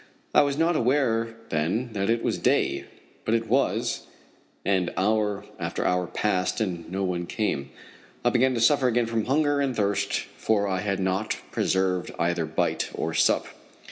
I 0.33 0.41
was 0.41 0.57
not 0.57 0.75
aware 0.75 1.35
then 1.49 1.93
that 1.93 2.09
it 2.09 2.23
was 2.23 2.39
day, 2.39 2.85
but 3.23 3.35
it 3.35 3.47
was, 3.47 4.07
and 4.65 4.91
hour 4.97 5.45
after 5.59 5.85
hour 5.85 6.07
passed 6.07 6.59
and 6.59 6.91
no 6.91 7.03
one 7.03 7.27
came. 7.27 7.69
I 8.25 8.31
began 8.31 8.55
to 8.55 8.59
suffer 8.61 8.87
again 8.87 9.05
from 9.05 9.25
hunger 9.25 9.59
and 9.61 9.75
thirst, 9.75 10.21
for 10.37 10.67
I 10.67 10.79
had 10.79 10.99
not 10.99 11.37
preserved 11.51 12.15
either 12.17 12.47
bite 12.47 12.89
or 12.95 13.13
sup. 13.13 13.45